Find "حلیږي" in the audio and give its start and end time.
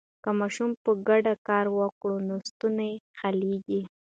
3.19-3.81